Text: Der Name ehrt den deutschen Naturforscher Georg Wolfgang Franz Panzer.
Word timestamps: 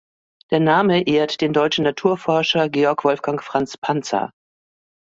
Der 0.49 0.59
Name 0.59 1.03
ehrt 1.05 1.41
den 1.41 1.53
deutschen 1.53 1.83
Naturforscher 1.83 2.69
Georg 2.69 3.03
Wolfgang 3.03 3.39
Franz 3.43 3.77
Panzer. 3.77 4.31